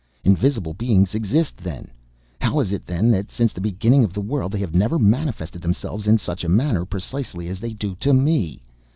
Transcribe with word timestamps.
Invisible 0.23 0.73
beings 0.73 1.13
exist, 1.13 1.57
then! 1.57 1.91
How 2.39 2.59
is 2.59 2.71
it 2.71 2.87
then 2.87 3.11
that 3.11 3.29
since 3.29 3.53
the 3.53 3.61
beginning 3.61 4.03
of 4.03 4.13
the 4.13 4.19
world 4.21 4.51
they 4.53 4.57
have 4.57 4.73
never 4.73 4.97
manifested 4.97 5.61
themselves 5.61 6.07
in 6.07 6.17
such 6.17 6.43
a 6.43 6.49
manner 6.49 6.85
precisely 6.85 7.47
as 7.49 7.59
they 7.59 7.73
do 7.73 7.93
to 7.97 8.11
me? 8.11 8.63